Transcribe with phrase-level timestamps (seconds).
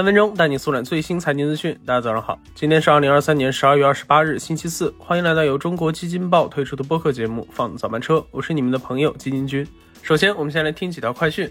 [0.00, 1.78] 三分钟带你速览最新财经资讯。
[1.84, 4.90] 大家早上好，今天是二零二三年十二月二十八日，星期四。
[4.98, 9.66] 欢迎来到由中国基金报推出的播客节目《放早班车》，我是你们的朋友基金君。
[10.02, 11.46] 首先，我们先来听几条快讯。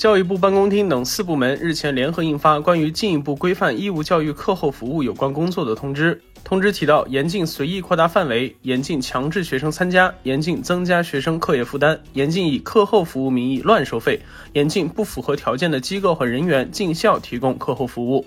[0.00, 6.18] 教育部办公厅等四部门日前联合印发关于进一步规范义务教育课后服务有关工作的通知。
[6.42, 14.18] 通知提到，严禁随意扩大范围，严禁强制学生参加，严禁增加学生课业负担，严禁以课后服务名义乱收费，
[14.54, 18.24] 严禁不符合条件的机构和人员进校提供课后服务。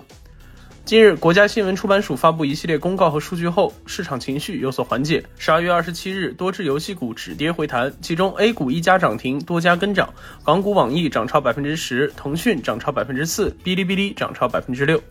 [0.84, 5.24] 近日，国家新闻出版署发布一系列公告和数据后，市场情绪有所缓解。
[5.38, 10.12] 十二月二十七日，多只游戏股止跌回弹，其中 A 股一家涨停，多家跟涨。
[10.44, 15.02] 港股网易涨超百分之十，腾讯涨超百分之四，哔哩哔哩涨超百分之六。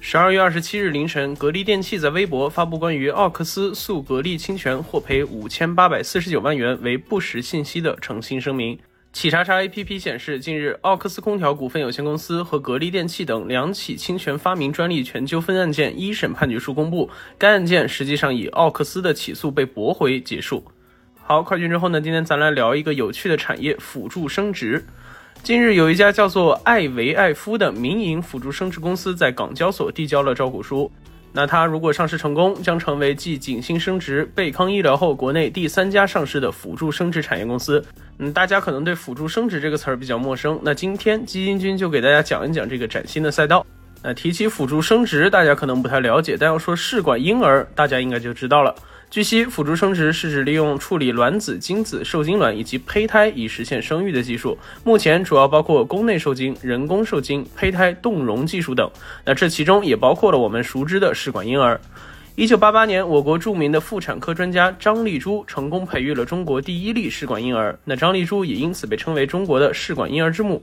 [0.00, 8.76] 十二月二十七日凌晨，格力电器在微博发布关于奥克斯诉格力侵权获赔五千八百四十九万元为不实信息的澄清声明。
[9.12, 20.64] 企查查 APP 显示，近日奥克斯空调股份有限公司和格力电器等两起侵权发明专利权纠纷案件一审判决书公布，该案件实际上以奥克斯的起诉被驳回结束。
[21.22, 24.86] 好，快讯之后呢，今天咱来聊一个有趣的产业——辅助生殖。
[25.42, 30.90] 近日，有一家叫做艾维艾夫的民营辅助生殖公司在港交所递交了招股书。
[31.32, 37.84] 那它如果上市成功，将成为继景星生殖、贝康医疗后国内第三家上市的辅助生殖产业公司。
[38.18, 43.64] 嗯，大家可能对辅助生殖这个词儿比较陌生，那今天基金君就给大家讲一讲这个崭新的赛道。
[44.02, 48.74] 那提起辅助生殖，大家可能不太了解，但要说试管婴儿，大家应该就知道了。
[49.10, 54.56] 据悉，辅助生殖是指利用处理卵子、精子、受精卵以及胚胎以实现生育的技术。
[54.84, 58.88] 目前主要包括宫内受精、人工受精、胚胎冻融技术等。
[59.24, 61.80] 那这其中也包括了我们熟知的试管婴儿。
[62.36, 67.76] 一九八八年，我国著名的妇产科专家张丽珠成功培育了中国第一例试管婴儿。
[67.84, 70.62] 那张丽珠也因此被称为中国的试管婴儿之母。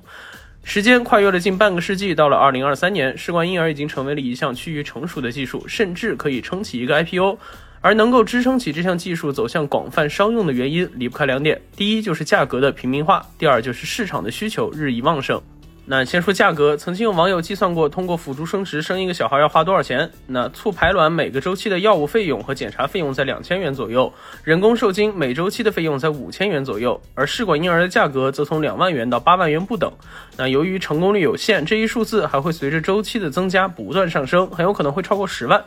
[0.63, 7.37] 时间跨越了近半个世纪，到了二零二三年，试管婴儿已经成为了一项趋于成熟的技术，甚至可以撑起一个 IPO。
[7.81, 15.41] 而能够支撑起这项技术走向广泛商用的原因，离不开两点：第一就是价格的平民化，第二就是市场的需求日益旺盛。
[15.89, 20.11] 那先说价格，曾经有网友计算过，通过辅助生殖生一个小孩要花多少钱？
[20.25, 24.11] 那促排卵每个周期的药物费用和检查费用在两千元左右，
[24.43, 29.89] 人工受精每周期的费用在五千元左右，而试管婴儿的价格则从两万元到八万元不等。
[30.35, 35.63] 那由于成功率有限，这一数字还会随着周期的增加不断上升，很有可能会超过十万。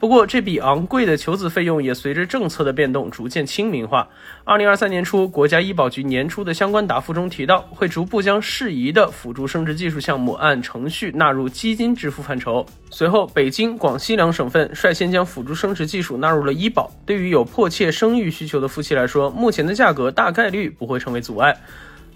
[0.00, 4.08] 不过，这笔昂贵的求子费用也随着政策的变动逐渐亲民化。
[4.44, 12.64] 二零二三年初，国家医保局年初的相关答复中提到，会逐步将适宜的辅助生殖技术项目按程序纳入基金支付范畴。
[12.90, 16.88] 随后，北京、广西两省份率先将辅助生殖技术纳入了医保。
[17.04, 21.56] 对于有迫切生育需求的夫妻来说，目前的价格大概率不会成为阻碍。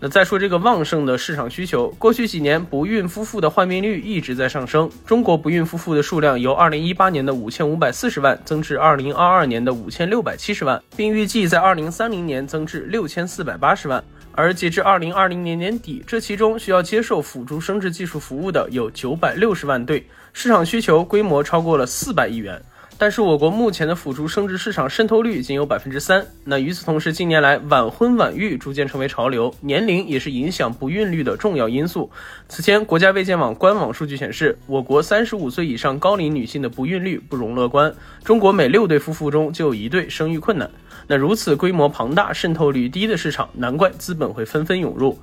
[0.04, 4.90] 那再说这个旺盛的市场需求，过去几年不孕夫妇的患病率一直在上升。
[5.06, 14.02] 中国不孕夫妇的数量由二零一八年的五千五百四十万增至二零二二年的五千六百七十万，并预计在二零三零年增至六千四百八十万。
[14.32, 22.60] 而截至二零二零年年底，这其中需要接受辅助生殖技术服务的有九百六十万对，市场需求规模超过了四百亿元。
[22.98, 26.24] 但是我国目前的辅助生殖市场渗透率仅有百分之三。
[26.44, 32.10] 那与此同时，近年来晚婚晚育逐渐成为潮流，年龄也是影响不孕率的重要因素。
[32.48, 37.92] 此前，国家卫健网官网数据显示，我国三十五岁以上高龄女性的不孕率不容乐观，
[38.22, 40.70] 中国每六对夫妇中就有一对生育困难。
[41.06, 45.18] 那如此规模庞大、渗透率低的市场，难怪资本会纷纷涌入。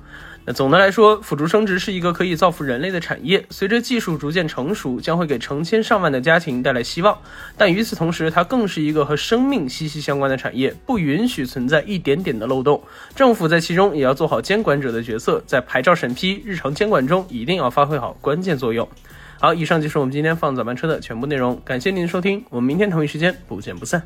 [0.46, 3.44] 那总的来说，辅助生殖是一个可以造福人类的产业。
[3.50, 7.18] 随着技术逐渐成熟，将会给成千上万的家庭带来希望。
[7.58, 12.82] 但与此同时，它更是一个和生命息息相关的产业，不允许存在一点点的漏洞。
[13.14, 18.88] 政府在其中也要做好监管者的角色，在牌照审批、日常监管中一定要发挥好关键作用。
[19.38, 24.02] 好，以上就是我们今天放早班车的全部内容，感谢您的收听，我们明天同一时间不见不散。